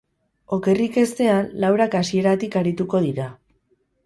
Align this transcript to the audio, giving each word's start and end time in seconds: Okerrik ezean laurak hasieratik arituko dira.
Okerrik 0.55 0.97
ezean 1.01 1.51
laurak 1.65 1.99
hasieratik 2.01 2.59
arituko 2.63 3.03
dira. 3.05 3.29